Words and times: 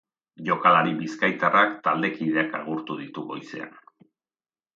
Jokalari 0.45 0.95
bizkaitarrak 1.01 1.75
taldekideak 1.89 2.57
agurtu 2.61 2.99
ditu 3.03 3.27
goizean. 3.29 3.79